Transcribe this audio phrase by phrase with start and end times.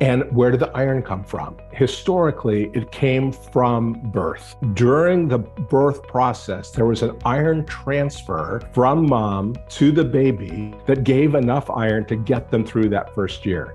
[0.00, 1.58] And where did the iron come from?
[1.72, 4.56] Historically, it came from birth.
[4.72, 11.04] During the birth process, there was an iron transfer from mom to the baby that
[11.04, 13.74] gave enough iron to get them through that first year.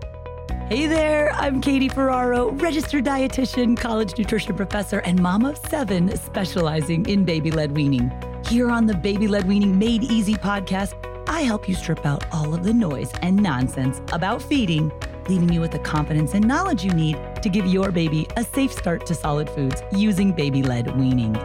[0.68, 7.06] Hey there, I'm Katie Ferraro, registered dietitian, college nutrition professor, and mom of seven specializing
[7.06, 8.12] in baby led weaning.
[8.48, 10.96] Here on the Baby Led Weaning Made Easy podcast,
[11.28, 14.92] I help you strip out all of the noise and nonsense about feeding
[15.28, 18.72] leaving you with the confidence and knowledge you need to give your baby a safe
[18.72, 21.36] start to solid foods using baby led weaning.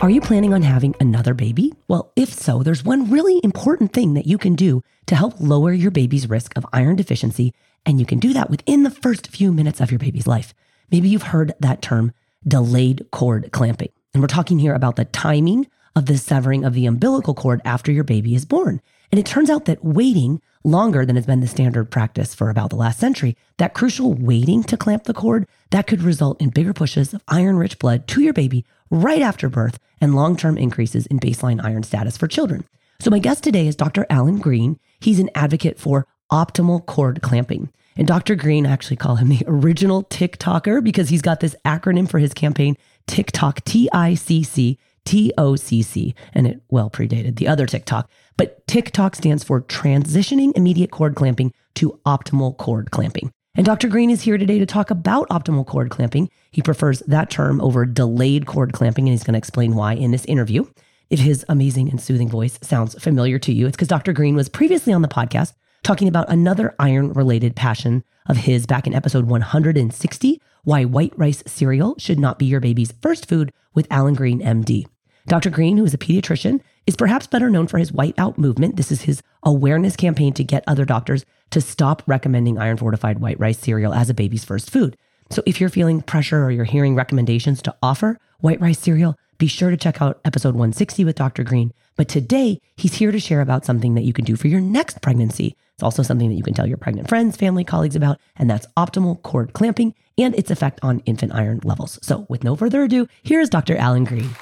[0.00, 1.74] Are you planning on having another baby?
[1.88, 5.72] Well, if so, there's one really important thing that you can do to help lower
[5.72, 7.52] your baby's risk of iron deficiency,
[7.84, 10.54] and you can do that within the first few minutes of your baby's life.
[10.92, 12.12] Maybe you've heard that term
[12.46, 13.90] delayed cord clamping.
[14.14, 15.66] And we're talking here about the timing
[15.98, 18.80] of the severing of the umbilical cord after your baby is born.
[19.10, 22.70] And it turns out that waiting longer than has been the standard practice for about
[22.70, 26.72] the last century, that crucial waiting to clamp the cord, that could result in bigger
[26.72, 31.06] pushes of iron rich blood to your baby right after birth and long term increases
[31.06, 32.64] in baseline iron status for children.
[33.00, 34.06] So, my guest today is Dr.
[34.10, 34.78] Alan Greene.
[35.00, 37.70] He's an advocate for optimal cord clamping.
[37.96, 38.36] And Dr.
[38.36, 42.32] Greene, I actually call him the original TikToker because he's got this acronym for his
[42.32, 42.76] campaign,
[43.08, 48.10] TikTok, T I C C, TOCC, and it well predated the other TikTok.
[48.36, 53.32] But TikTok stands for Transitioning Immediate Cord Clamping to Optimal Cord Clamping.
[53.54, 53.88] And Dr.
[53.88, 56.30] Greene is here today to talk about optimal cord clamping.
[56.52, 60.12] He prefers that term over delayed cord clamping, and he's going to explain why in
[60.12, 60.66] this interview.
[61.10, 64.12] If his amazing and soothing voice sounds familiar to you, it's because Dr.
[64.12, 68.86] Greene was previously on the podcast talking about another iron related passion of his back
[68.86, 73.88] in episode 160 Why White Rice Cereal Should Not Be Your Baby's First Food with
[73.90, 74.86] Alan Greene, MD.
[75.28, 75.50] Dr.
[75.50, 78.76] Greene, who is a pediatrician, is perhaps better known for his white out movement.
[78.76, 83.38] This is his awareness campaign to get other doctors to stop recommending iron fortified white
[83.38, 84.96] rice cereal as a baby's first food.
[85.28, 89.46] So if you're feeling pressure or you're hearing recommendations to offer white rice cereal, be
[89.46, 91.44] sure to check out episode 160 with Dr.
[91.44, 91.74] Greene.
[91.96, 95.02] But today, he's here to share about something that you can do for your next
[95.02, 95.56] pregnancy.
[95.74, 98.66] It's also something that you can tell your pregnant friends, family, colleagues about, and that's
[98.78, 101.98] optimal cord clamping and its effect on infant iron levels.
[102.02, 103.76] So, with no further ado, here is Dr.
[103.76, 104.34] Alan Greene.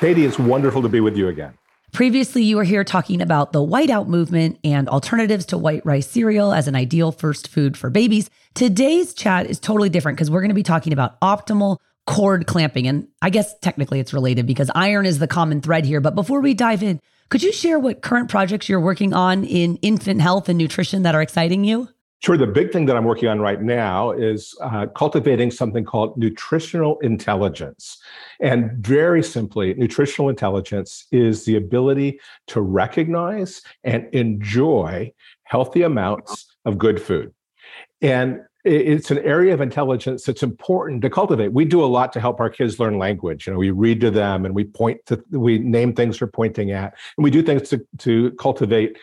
[0.00, 1.54] Katie, it's wonderful to be with you again.
[1.92, 6.52] Previously, you were here talking about the whiteout movement and alternatives to white rice cereal
[6.52, 8.28] as an ideal first food for babies.
[8.54, 12.88] Today's chat is totally different because we're going to be talking about optimal cord clamping.
[12.88, 16.00] And I guess technically it's related because iron is the common thread here.
[16.00, 17.00] But before we dive in,
[17.30, 21.14] could you share what current projects you're working on in infant health and nutrition that
[21.14, 21.88] are exciting you?
[22.24, 22.38] Sure.
[22.38, 26.98] The big thing that I'm working on right now is uh, cultivating something called nutritional
[27.00, 27.98] intelligence.
[28.40, 35.12] And very simply, nutritional intelligence is the ability to recognize and enjoy
[35.42, 37.34] healthy amounts of good food.
[38.00, 41.52] And it's an area of intelligence that's important to cultivate.
[41.52, 43.46] We do a lot to help our kids learn language.
[43.46, 46.70] You know, we read to them and we point to, we name things they're pointing
[46.70, 48.96] at, and we do things to, to cultivate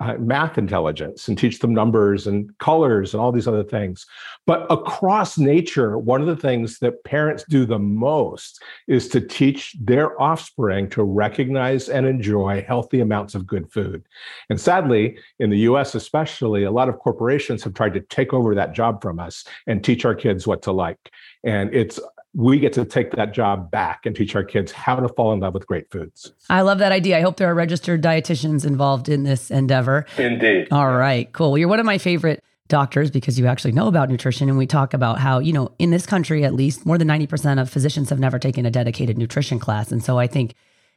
[0.00, 4.06] uh, math intelligence and teach them numbers and colors and all these other things.
[4.46, 9.76] But across nature, one of the things that parents do the most is to teach
[9.80, 14.04] their offspring to recognize and enjoy healthy amounts of good food.
[14.50, 18.54] And sadly, in the US especially, a lot of corporations have tried to take over
[18.54, 21.10] that job from us and teach our kids what to like.
[21.44, 22.00] And it's
[22.34, 25.40] we get to take that job back and teach our kids how to fall in
[25.40, 26.32] love with great foods.
[26.50, 27.18] I love that idea.
[27.18, 30.04] I hope there are registered dietitians involved in this endeavor.
[30.18, 30.68] Indeed.
[30.72, 31.52] All right, cool.
[31.52, 34.48] Well, you're one of my favorite doctors because you actually know about nutrition.
[34.48, 37.60] And we talk about how, you know, in this country, at least more than 90%
[37.60, 39.92] of physicians have never taken a dedicated nutrition class.
[39.92, 40.54] And so I think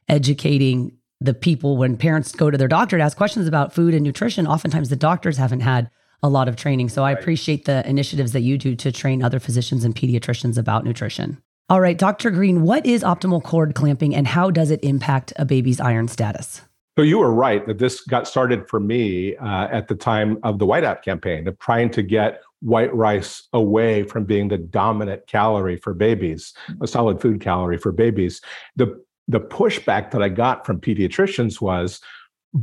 [0.08, 4.04] educating the people when parents go to their doctor to ask questions about food and
[4.04, 4.46] nutrition.
[4.46, 5.90] Oftentimes, the doctors haven't had
[6.22, 6.88] a lot of training.
[6.88, 10.84] So I appreciate the initiatives that you do to train other physicians and pediatricians about
[10.84, 11.38] nutrition.
[11.70, 12.30] All right, Dr.
[12.30, 16.62] Greene, what is optimal cord clamping and how does it impact a baby's iron status?
[16.98, 20.58] So you were right that this got started for me uh, at the time of
[20.58, 25.76] the Whiteout campaign of trying to get white rice away from being the dominant calorie
[25.76, 28.40] for babies, a solid food calorie for babies.
[28.74, 32.00] The the pushback that I got from pediatricians was,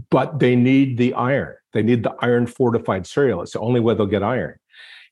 [0.10, 1.56] but they need the iron.
[1.76, 3.42] They need the iron fortified cereal.
[3.42, 4.58] It's the only way they'll get iron.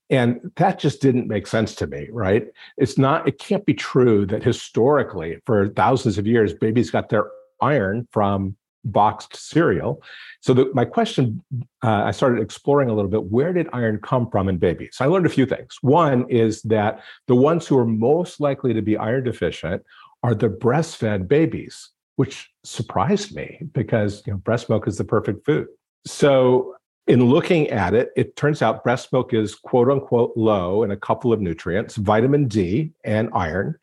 [0.10, 2.48] And that just didn't make sense to me, right?
[2.78, 7.30] It's not, it can't be true that historically, for thousands of years, babies got their
[7.62, 8.56] iron from
[8.86, 10.02] boxed cereal.
[10.40, 11.44] So the, my question,
[11.84, 13.26] uh, I started exploring a little bit.
[13.26, 14.98] Where did iron come from in babies?
[15.02, 15.78] I learned a few things.
[15.82, 19.84] One is that the ones who are most likely to be iron deficient
[20.22, 25.46] are the breastfed babies, which surprised me because you know breast milk is the perfect
[25.46, 25.68] food.
[26.06, 26.76] So
[27.08, 30.98] in looking at it, it turns out breast milk is quote unquote low in a
[30.98, 33.78] couple of nutrients, vitamin D and iron,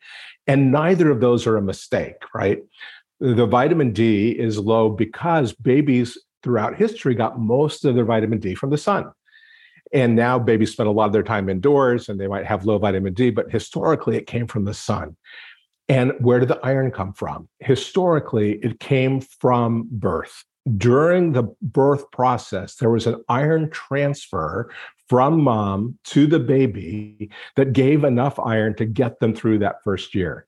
[0.47, 2.59] and neither of those are a mistake, right?
[3.19, 8.55] The vitamin D is low because babies throughout history got most of their vitamin D
[8.55, 9.11] from the sun.
[9.93, 12.79] And now babies spend a lot of their time indoors and they might have low
[12.79, 15.15] vitamin D, but historically it came from the sun.
[15.89, 17.49] And where did the iron come from?
[17.59, 20.45] Historically, it came from birth.
[20.77, 24.71] During the birth process, there was an iron transfer
[25.09, 30.13] from mom to the baby that gave enough iron to get them through that first
[30.13, 30.45] year.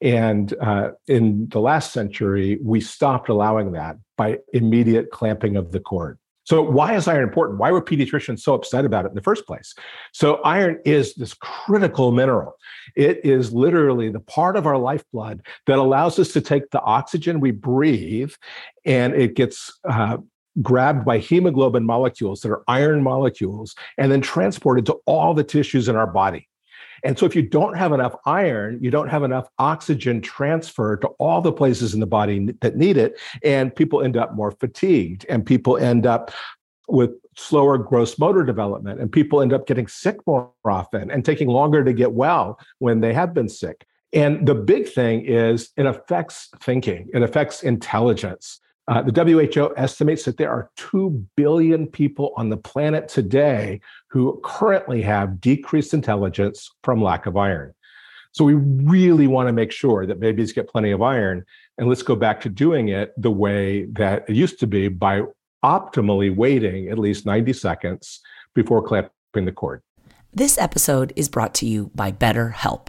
[0.00, 5.80] And uh, in the last century, we stopped allowing that by immediate clamping of the
[5.80, 6.18] cord.
[6.48, 7.58] So, why is iron important?
[7.58, 9.74] Why were pediatricians so upset about it in the first place?
[10.14, 12.56] So, iron is this critical mineral.
[12.96, 17.40] It is literally the part of our lifeblood that allows us to take the oxygen
[17.40, 18.32] we breathe
[18.86, 20.16] and it gets uh,
[20.62, 25.86] grabbed by hemoglobin molecules that are iron molecules and then transported to all the tissues
[25.86, 26.48] in our body.
[27.04, 31.08] And so, if you don't have enough iron, you don't have enough oxygen transfer to
[31.18, 33.18] all the places in the body that need it.
[33.42, 36.30] And people end up more fatigued, and people end up
[36.88, 41.48] with slower gross motor development, and people end up getting sick more often and taking
[41.48, 43.86] longer to get well when they have been sick.
[44.12, 48.60] And the big thing is it affects thinking, it affects intelligence.
[48.88, 54.40] Uh, the WHO estimates that there are 2 billion people on the planet today who
[54.42, 57.74] currently have decreased intelligence from lack of iron.
[58.32, 61.44] So we really want to make sure that babies get plenty of iron.
[61.76, 65.22] And let's go back to doing it the way that it used to be by
[65.62, 68.20] optimally waiting at least 90 seconds
[68.54, 69.82] before clamping the cord.
[70.32, 72.88] This episode is brought to you by BetterHelp.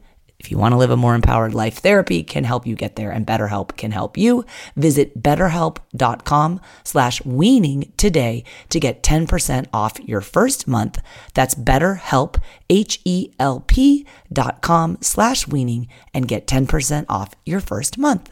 [0.41, 3.11] if you want to live a more empowered life, therapy can help you get there
[3.11, 4.43] and BetterHelp can help you.
[4.75, 10.99] Visit betterhelp.com slash weaning today to get 10% off your first month.
[11.35, 18.31] That's betterhelp, H-E-L-P dot com slash weaning and get 10% off your first month.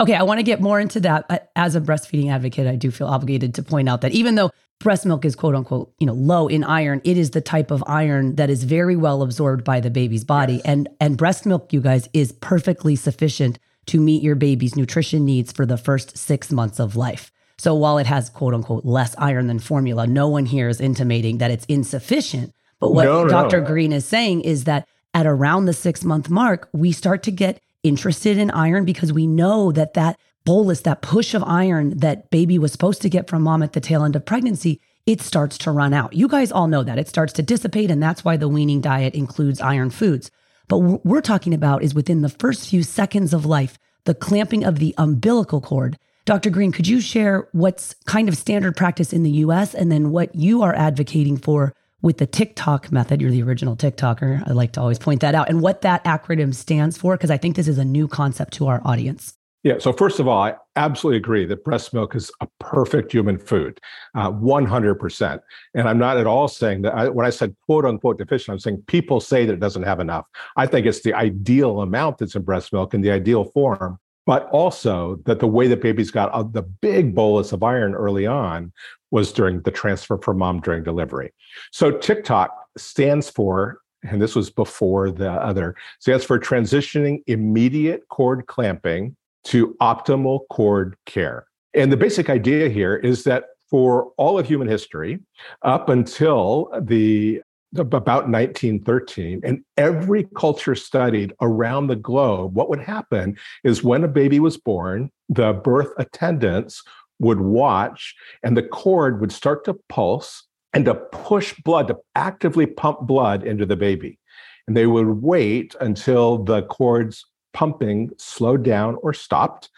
[0.00, 1.50] Okay, I want to get more into that.
[1.54, 5.06] As a breastfeeding advocate, I do feel obligated to point out that even though breast
[5.06, 8.36] milk is quote unquote, you know, low in iron, it is the type of iron
[8.36, 10.54] that is very well absorbed by the baby's body.
[10.54, 10.62] Yes.
[10.64, 15.52] And and breast milk, you guys, is perfectly sufficient to meet your baby's nutrition needs
[15.52, 17.30] for the first six months of life.
[17.58, 21.38] So while it has quote unquote less iron than formula, no one here is intimating
[21.38, 22.52] that it's insufficient.
[22.80, 23.60] But what no, Dr.
[23.60, 23.66] No.
[23.66, 27.60] Green is saying is that at around the six month mark, we start to get
[27.82, 32.58] interested in iron because we know that that bolus, that push of iron that baby
[32.58, 35.70] was supposed to get from mom at the tail end of pregnancy, it starts to
[35.70, 36.14] run out.
[36.14, 36.98] You guys all know that.
[36.98, 40.30] It starts to dissipate, and that's why the weaning diet includes iron foods.
[40.68, 44.64] But what we're talking about is within the first few seconds of life, the clamping
[44.64, 45.98] of the umbilical cord.
[46.24, 46.48] Dr.
[46.48, 50.34] Greene, could you share what's kind of standard practice in the US and then what
[50.34, 51.74] you are advocating for
[52.04, 53.22] with the TikTok method.
[53.22, 54.46] You're the original TikToker.
[54.46, 57.38] I like to always point that out and what that acronym stands for, because I
[57.38, 59.34] think this is a new concept to our audience.
[59.64, 59.78] Yeah.
[59.78, 63.80] So first of all, I absolutely agree that breast milk is a perfect human food,
[64.14, 65.40] uh, 100%.
[65.74, 68.58] And I'm not at all saying that I, when I said quote unquote deficient, I'm
[68.58, 70.26] saying people say that it doesn't have enough.
[70.58, 74.50] I think it's the ideal amount that's in breast milk in the ideal form, but
[74.50, 78.70] also that the way that babies got uh, the big bolus of iron early on
[79.12, 81.32] was during the transfer from mom during delivery.
[81.72, 88.46] So TikTok stands for and this was before the other, stands for transitioning immediate cord
[88.46, 91.46] clamping to optimal cord care.
[91.74, 95.18] And the basic idea here is that for all of human history,
[95.62, 97.42] up until the
[97.76, 104.08] about 1913, and every culture studied around the globe, what would happen is when a
[104.08, 106.84] baby was born, the birth attendants
[107.18, 112.66] would watch and the cord would start to pulse and to push blood, to actively
[112.66, 114.18] pump blood into the baby.
[114.66, 117.24] And they would wait until the cords
[117.54, 119.70] pumping slowed down or stopped,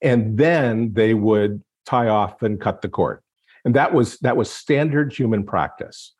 [0.00, 3.20] and then they would tie off and cut the cord.
[3.64, 6.14] And that was that was standard human practice.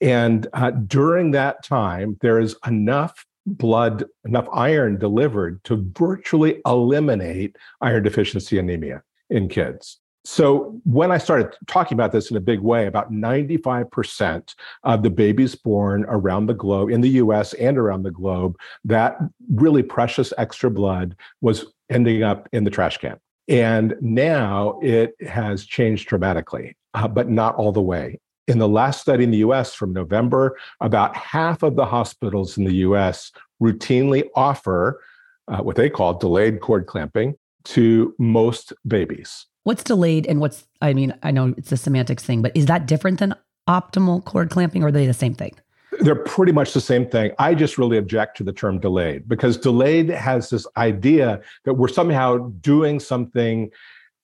[0.00, 7.56] And uh, during that time, there is enough blood, enough iron delivered to virtually eliminate
[7.80, 9.98] iron deficiency anemia in kids.
[10.24, 15.10] So when I started talking about this in a big way, about 95% of the
[15.10, 19.18] babies born around the globe, in the US and around the globe, that
[19.52, 23.18] really precious extra blood was ending up in the trash can.
[23.48, 28.20] And now it has changed dramatically, uh, but not all the way.
[28.46, 32.64] In the last study in the US from November, about half of the hospitals in
[32.64, 35.02] the US routinely offer
[35.48, 39.46] uh, what they call delayed cord clamping to most babies.
[39.64, 42.86] What's delayed and what's, I mean, I know it's a semantics thing, but is that
[42.86, 43.34] different than
[43.68, 45.54] optimal cord clamping or are they the same thing?
[46.00, 47.32] They're pretty much the same thing.
[47.38, 51.88] I just really object to the term delayed because delayed has this idea that we're
[51.88, 53.70] somehow doing something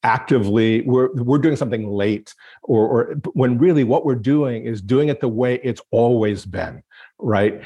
[0.05, 5.09] actively we're we're doing something late or or when really what we're doing is doing
[5.09, 6.81] it the way it's always been
[7.19, 7.61] right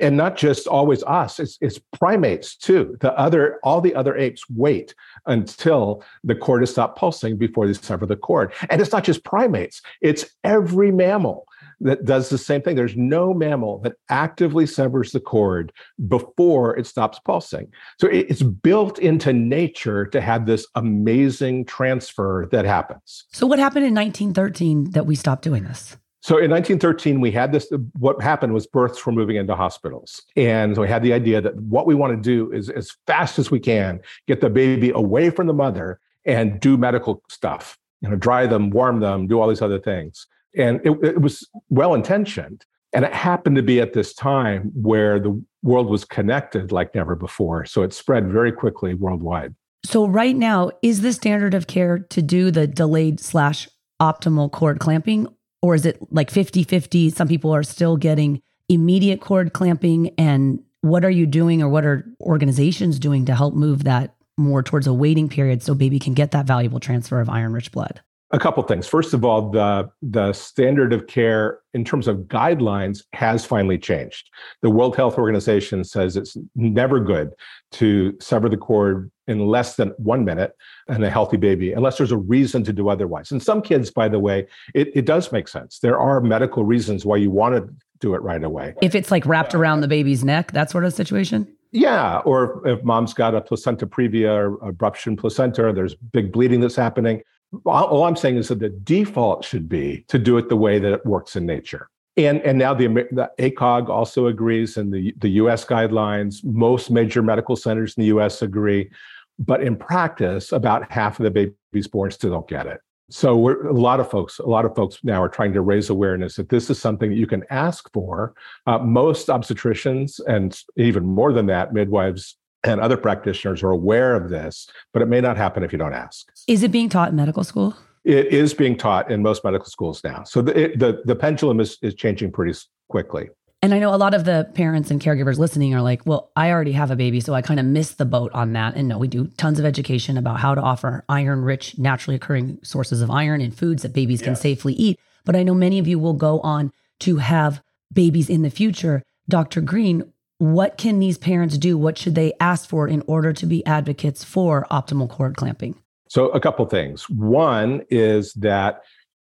[0.00, 2.96] and not just always us it's, it's primates too.
[3.00, 4.94] The other all the other apes wait
[5.26, 8.52] until the cord has stopped pulsing before they sever the cord.
[8.68, 11.46] And it's not just primates it's every mammal
[11.80, 12.76] that does the same thing.
[12.76, 15.72] There's no mammal that actively severs the cord
[16.08, 17.72] before it stops pulsing.
[17.98, 23.24] So it's built into nature to have this amazing transfer that happens.
[23.32, 27.50] So what happened in 1913 that we stopped doing this so in 1913, we had
[27.50, 27.72] this.
[27.98, 30.22] What happened was births were moving into hospitals.
[30.36, 33.38] And so we had the idea that what we want to do is, as fast
[33.38, 38.10] as we can, get the baby away from the mother and do medical stuff, you
[38.10, 40.26] know, dry them, warm them, do all these other things.
[40.54, 42.66] And it, it was well intentioned.
[42.92, 47.14] And it happened to be at this time where the world was connected like never
[47.14, 47.64] before.
[47.64, 49.54] So it spread very quickly worldwide.
[49.84, 53.66] So, right now, is the standard of care to do the delayed slash
[54.00, 55.26] optimal cord clamping,
[55.62, 57.10] or is it like 50 50?
[57.10, 60.10] Some people are still getting immediate cord clamping.
[60.16, 64.62] And what are you doing or what are organizations doing to help move that more
[64.62, 68.00] towards a waiting period so baby can get that valuable transfer of iron rich blood?
[68.32, 68.86] A couple things.
[68.86, 74.30] First of all, the, the standard of care in terms of guidelines has finally changed.
[74.62, 77.32] The World Health Organization says it's never good
[77.72, 80.54] to sever the cord in less than one minute
[80.88, 83.32] in a healthy baby, unless there's a reason to do otherwise.
[83.32, 85.80] And some kids, by the way, it, it does make sense.
[85.80, 87.68] There are medical reasons why you want to
[87.98, 88.74] do it right away.
[88.80, 91.52] If it's like wrapped around the baby's neck, that sort of situation?
[91.72, 96.76] Yeah, or if mom's got a placenta previa or abruptio placentae, there's big bleeding that's
[96.76, 97.22] happening
[97.64, 100.92] all I'm saying is that the default should be to do it the way that
[100.92, 101.88] it works in nature.
[102.16, 107.22] And, and now the, the ACOG also agrees, and the, the US guidelines, most major
[107.22, 108.90] medical centers in the US agree.
[109.38, 112.80] But in practice, about half of the babies born still don't get it.
[113.10, 116.36] So a lot of folks, a lot of folks now are trying to raise awareness
[116.36, 118.34] that this is something that you can ask for.
[118.66, 124.28] Uh, most obstetricians, and even more than that, midwives and other practitioners are aware of
[124.30, 126.30] this, but it may not happen if you don't ask.
[126.46, 127.76] Is it being taught in medical school?
[128.04, 130.24] It is being taught in most medical schools now.
[130.24, 133.28] So the it, the, the pendulum is, is changing pretty quickly.
[133.62, 136.50] And I know a lot of the parents and caregivers listening are like, well, I
[136.50, 138.74] already have a baby, so I kind of missed the boat on that.
[138.74, 142.58] And no, we do tons of education about how to offer iron rich, naturally occurring
[142.62, 144.26] sources of iron in foods that babies yes.
[144.26, 144.98] can safely eat.
[145.26, 147.62] But I know many of you will go on to have
[147.92, 149.02] babies in the future.
[149.28, 149.60] Dr.
[149.60, 151.76] Greene, what can these parents do?
[151.76, 155.74] What should they ask for in order to be advocates for optimal cord clamping?
[156.08, 157.08] So, a couple things.
[157.10, 158.80] One is that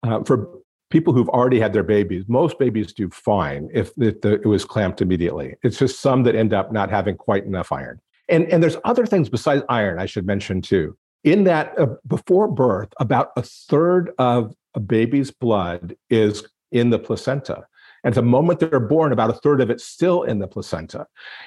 [0.02, 0.48] uh, for
[0.90, 4.64] people who've already had their babies, most babies do fine if it, the, it was
[4.64, 5.54] clamped immediately.
[5.62, 8.00] It's just some that end up not having quite enough iron.
[8.30, 10.96] And, and there's other things besides iron I should mention too.
[11.24, 16.98] In that, uh, before birth, about a third of a baby's blood is in the
[16.98, 17.66] placenta.
[18.04, 21.06] And the moment they're born, about a third of it's still in the placenta.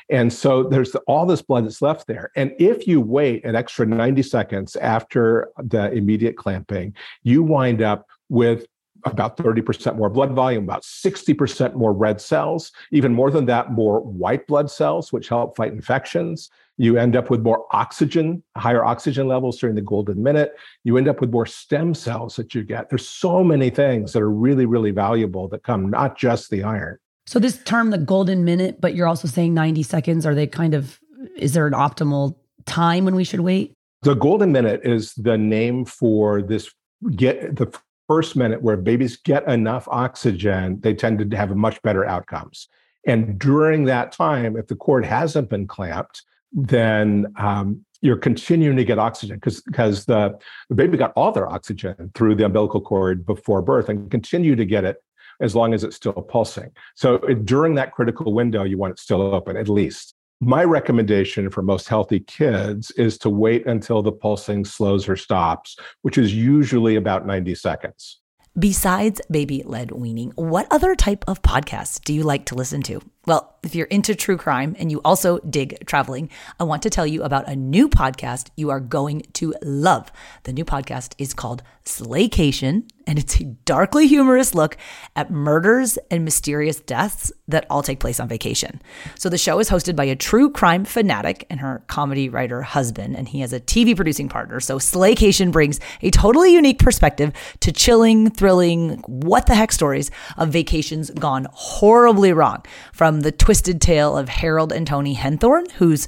[0.10, 2.32] And so there's all this blood that's left there.
[2.36, 8.08] And if you wait an extra 90 seconds after the immediate clamping, you wind up
[8.30, 8.66] with
[9.06, 14.02] about 30% more blood volume, about 60% more red cells, even more than that, more
[14.02, 16.50] white blood cells, which help fight infections.
[16.78, 20.56] You end up with more oxygen, higher oxygen levels during the golden minute.
[20.84, 22.90] You end up with more stem cells that you get.
[22.90, 26.98] There's so many things that are really, really valuable that come, not just the iron.
[27.28, 30.74] So, this term, the golden minute, but you're also saying 90 seconds, are they kind
[30.74, 31.00] of,
[31.38, 33.74] is there an optimal time when we should wait?
[34.02, 36.72] The golden minute is the name for this
[37.16, 37.72] get the
[38.08, 42.68] first minute where babies get enough oxygen, they tend to have much better outcomes.
[43.08, 46.24] And during that time, if the cord hasn't been clamped,
[46.56, 50.38] then um, you're continuing to get oxygen because because the,
[50.70, 54.66] the baby got all their oxygen through the umbilical cord before birth and continue to
[54.66, 54.98] get it
[55.42, 56.72] as long as it's still pulsing.
[56.96, 60.14] So it, during that critical window, you want it still open at least.
[60.42, 65.78] My recommendation for most healthy kids is to wait until the pulsing slows or stops,
[66.02, 68.20] which is usually about 90 seconds.
[68.58, 73.02] Besides baby led weaning, what other type of podcasts do you like to listen to?
[73.26, 77.06] Well, if you're into true crime and you also dig traveling, I want to tell
[77.06, 80.10] you about a new podcast you are going to love.
[80.44, 84.78] The new podcast is called Slaycation, and it's a darkly humorous look
[85.16, 88.82] at murders and mysterious deaths that all take place on vacation.
[89.18, 93.16] So the show is hosted by a true crime fanatic and her comedy writer husband,
[93.16, 94.60] and he has a TV producing partner.
[94.60, 100.50] So Slaycation brings a totally unique perspective to chilling, thrilling, what the heck stories of
[100.50, 102.64] vacations gone horribly wrong.
[102.94, 106.08] From the twisted tale of Harold and Toni Henthorn, whose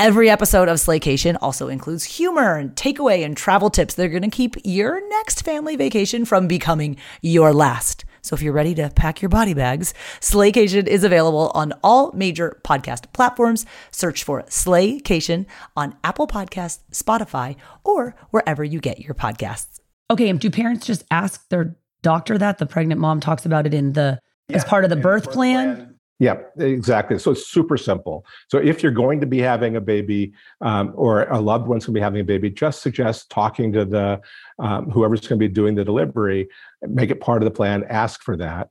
[0.00, 4.22] Every episode of Slaycation also includes humor and takeaway and travel tips that are going
[4.22, 8.04] to keep your next family vacation from becoming your last.
[8.22, 12.60] So if you're ready to pack your body bags, Slaycation is available on all major
[12.64, 13.66] podcast platforms.
[13.90, 19.80] Search for Slaycation on Apple Podcasts, Spotify, or wherever you get your podcasts.
[20.12, 22.58] Okay, and do parents just ask their doctor that?
[22.58, 25.34] The pregnant mom talks about it in the yeah, as part of the birth, birth
[25.34, 25.74] plan?
[25.74, 25.87] plan
[26.18, 27.16] yeah, exactly.
[27.18, 28.26] So it's super simple.
[28.48, 31.94] So if you're going to be having a baby um, or a loved one's going
[31.94, 34.20] to be having a baby, just suggest talking to the
[34.58, 36.48] um, whoever's going to be doing the delivery,
[36.82, 38.68] make it part of the plan, ask for that.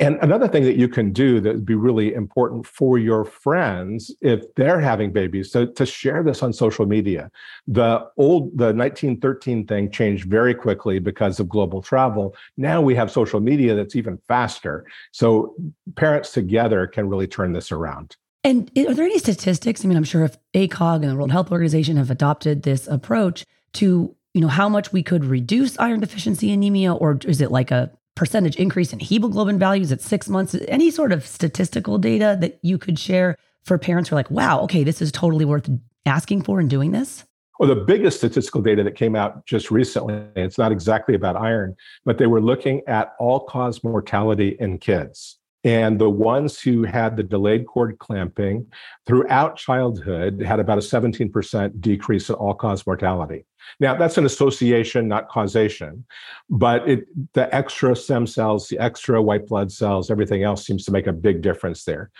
[0.00, 4.14] And another thing that you can do that would be really important for your friends
[4.20, 7.30] if they're having babies, so to share this on social media.
[7.66, 12.36] The old, the 1913 thing changed very quickly because of global travel.
[12.56, 14.86] Now we have social media that's even faster.
[15.10, 15.56] So
[15.96, 18.16] parents together can really turn this around.
[18.44, 19.84] And are there any statistics?
[19.84, 23.44] I mean, I'm sure if ACOG and the World Health Organization have adopted this approach
[23.74, 27.72] to, you know, how much we could reduce iron deficiency anemia, or is it like
[27.72, 30.54] a percentage increase in hemoglobin values at six months?
[30.66, 34.60] Any sort of statistical data that you could share for parents who are like, wow,
[34.62, 35.70] okay, this is totally worth
[36.04, 37.24] asking for and doing this?
[37.58, 41.76] Well, the biggest statistical data that came out just recently, it's not exactly about iron,
[42.04, 45.37] but they were looking at all cause mortality in kids.
[45.68, 48.66] And the ones who had the delayed cord clamping
[49.06, 53.44] throughout childhood had about a 17% decrease in all cause mortality.
[53.78, 56.06] Now, that's an association, not causation,
[56.48, 57.04] but it,
[57.34, 61.12] the extra stem cells, the extra white blood cells, everything else seems to make a
[61.12, 62.10] big difference there.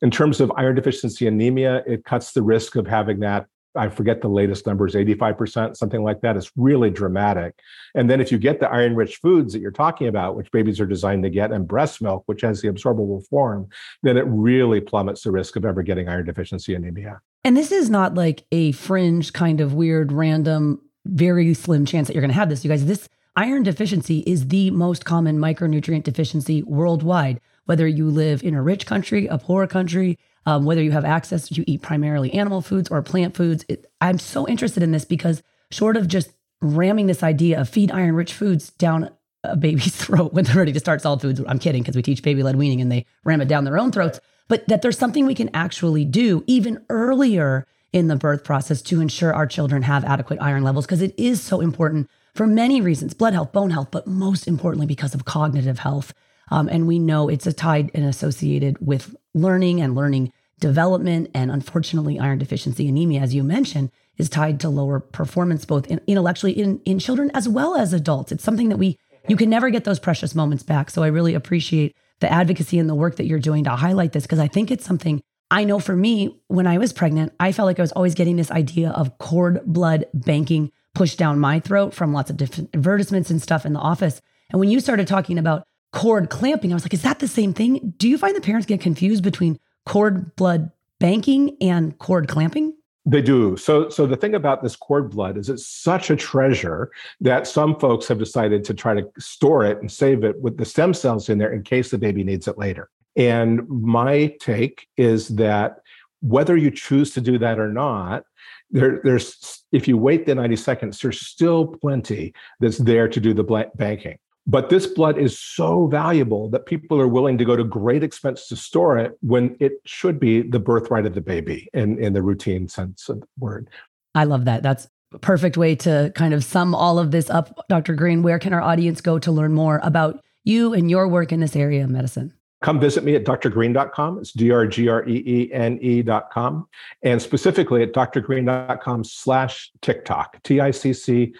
[0.00, 4.20] In terms of iron deficiency anemia, it cuts the risk of having that I forget
[4.20, 6.36] the latest numbers, 85%, something like that.
[6.36, 7.54] It's really dramatic.
[7.94, 10.80] And then if you get the iron rich foods that you're talking about, which babies
[10.80, 13.68] are designed to get, and breast milk, which has the absorbable form,
[14.02, 17.20] then it really plummets the risk of ever getting iron deficiency anemia.
[17.42, 22.14] And this is not like a fringe kind of weird, random, very slim chance that
[22.14, 22.64] you're going to have this.
[22.64, 28.42] You guys, this iron deficiency is the most common micronutrient deficiency worldwide, whether you live
[28.42, 32.32] in a rich country, a poor country um, whether you have access, you eat primarily
[32.32, 33.64] animal foods or plant foods.
[33.68, 36.30] It, I'm so interested in this because, short of just
[36.60, 39.10] ramming this idea of feed iron rich foods down
[39.44, 41.40] a baby's throat when they're ready to start solid foods.
[41.46, 43.92] I'm kidding because we teach baby led weaning and they ram it down their own
[43.92, 44.20] throats.
[44.48, 49.00] But that there's something we can actually do even earlier in the birth process to
[49.00, 53.14] ensure our children have adequate iron levels because it is so important for many reasons
[53.14, 56.12] blood health, bone health, but most importantly because of cognitive health.
[56.50, 61.30] Um, and we know it's a tied and associated with learning and learning development.
[61.34, 66.00] And unfortunately, iron deficiency anemia, as you mentioned, is tied to lower performance, both in,
[66.06, 68.32] intellectually in, in children as well as adults.
[68.32, 70.90] It's something that we, you can never get those precious moments back.
[70.90, 74.24] So I really appreciate the advocacy and the work that you're doing to highlight this
[74.24, 77.66] because I think it's something I know for me, when I was pregnant, I felt
[77.66, 81.92] like I was always getting this idea of cord blood banking pushed down my throat
[81.92, 84.20] from lots of different advertisements and stuff in the office.
[84.50, 87.54] And when you started talking about cord clamping, I was like, is that the same
[87.54, 87.94] thing?
[87.96, 92.74] Do you find the parents get confused between cord blood banking and cord clamping?
[93.06, 93.56] They do.
[93.56, 97.78] So, so the thing about this cord blood is it's such a treasure that some
[97.78, 101.28] folks have decided to try to store it and save it with the stem cells
[101.28, 102.90] in there in case the baby needs it later.
[103.14, 105.80] And my take is that
[106.22, 108.24] whether you choose to do that or not,
[108.70, 113.34] there, there's if you wait the 90 seconds, there's still plenty that's there to do
[113.34, 114.18] the banking.
[114.46, 118.46] But this blood is so valuable that people are willing to go to great expense
[118.48, 122.22] to store it when it should be the birthright of the baby in, in the
[122.22, 123.68] routine sense of the word.
[124.14, 124.62] I love that.
[124.62, 127.58] That's a perfect way to kind of sum all of this up.
[127.68, 127.94] Dr.
[127.94, 128.22] Greene.
[128.22, 131.56] where can our audience go to learn more about you and your work in this
[131.56, 132.34] area of medicine?
[132.64, 134.18] come visit me at drgreene.com.
[134.18, 136.66] It's D-R-G-R-E-E-N-E.com.
[137.02, 141.34] And specifically at drgreene.com slash TikTok, T-I-C-C-T-O-C-C.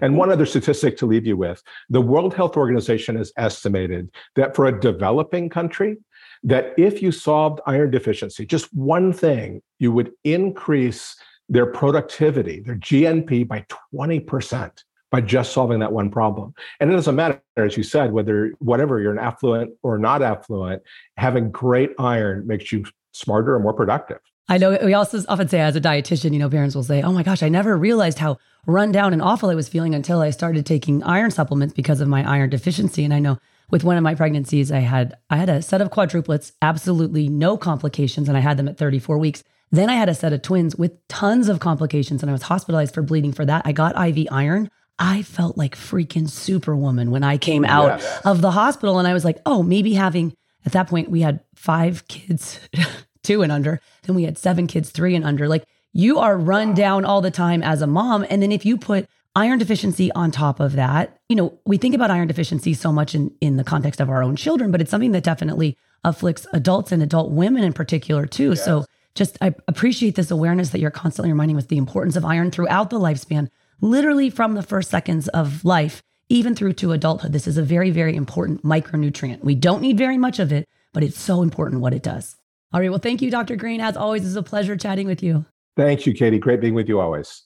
[0.00, 4.54] And one other statistic to leave you with, the World Health Organization has estimated that
[4.54, 5.98] for a developing country,
[6.42, 11.16] that if you solved iron deficiency, just one thing, you would increase
[11.48, 13.64] their productivity, their GNP by
[13.94, 14.70] 20%
[15.10, 16.54] by just solving that one problem.
[16.80, 20.82] And it doesn't matter, as you said, whether whatever you're an affluent or not affluent,
[21.16, 24.20] having great iron makes you smarter and more productive.
[24.48, 27.12] I know we also often say as a dietitian, you know, parents will say, Oh
[27.12, 30.30] my gosh, I never realized how run down and awful I was feeling until I
[30.30, 33.04] started taking iron supplements because of my iron deficiency.
[33.04, 33.38] And I know
[33.70, 37.56] with one of my pregnancies, I had I had a set of quadruplets, absolutely no
[37.56, 39.44] complications, and I had them at 34 weeks.
[39.70, 42.94] Then I had a set of twins with tons of complications, and I was hospitalized
[42.94, 43.62] for bleeding for that.
[43.66, 44.70] I got IV iron.
[44.98, 48.20] I felt like freaking superwoman when I came out yes.
[48.24, 48.98] of the hospital.
[48.98, 50.34] And I was like, oh, maybe having,
[50.66, 52.58] at that point, we had five kids,
[53.28, 53.80] two and under.
[54.02, 55.48] Then we had seven kids, three and under.
[55.48, 58.26] Like you are run down all the time as a mom.
[58.30, 61.94] And then if you put iron deficiency on top of that, you know, we think
[61.94, 64.90] about iron deficiency so much in, in the context of our own children, but it's
[64.90, 68.50] something that definitely afflicts adults and adult women in particular too.
[68.50, 68.64] Yes.
[68.64, 72.50] So just I appreciate this awareness that you're constantly reminding us the importance of iron
[72.50, 73.48] throughout the lifespan
[73.80, 77.32] literally from the first seconds of life, even through to adulthood.
[77.32, 79.44] This is a very, very important micronutrient.
[79.44, 82.36] We don't need very much of it, but it's so important what it does.
[82.72, 82.90] All right.
[82.90, 83.56] Well, thank you, Dr.
[83.56, 83.80] Greene.
[83.80, 85.46] As always, it's a pleasure chatting with you.
[85.76, 86.38] Thank you, Katie.
[86.38, 87.44] Great being with you always.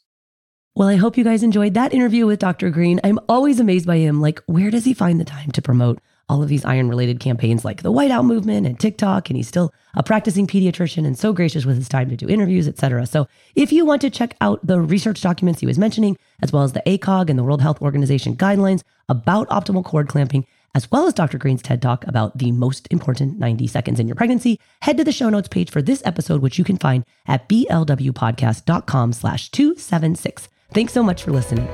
[0.75, 2.71] Well, I hope you guys enjoyed that interview with Dr.
[2.71, 2.99] Greene.
[3.05, 4.21] I'm always amazed by him.
[4.21, 6.01] Like, where does he find the time to promote
[6.33, 9.29] all of these iron related campaigns like the Whiteout movement and TikTok.
[9.29, 12.67] And he's still a practicing pediatrician and so gracious with his time to do interviews,
[12.67, 13.05] etc.
[13.05, 16.63] So if you want to check out the research documents he was mentioning, as well
[16.63, 21.07] as the ACOG and the World Health Organization guidelines about optimal cord clamping, as well
[21.07, 21.39] as Dr.
[21.39, 25.13] Greene's TED Talk about the most important 90 seconds in your pregnancy, head to the
[25.13, 30.49] show notes page for this episode, which you can find at blwpodcast.com slash 276.
[30.73, 31.69] Thanks so much for listening.